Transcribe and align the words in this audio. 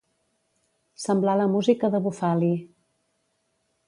Semblar 1.03 1.35
la 1.41 1.47
música 1.55 1.91
de 1.97 2.01
Bufali. 2.07 2.51